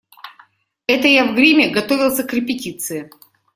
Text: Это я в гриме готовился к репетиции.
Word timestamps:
Это 0.87 1.07
я 1.07 1.25
в 1.25 1.35
гриме 1.35 1.69
готовился 1.69 2.23
к 2.23 2.33
репетиции. 2.33 3.11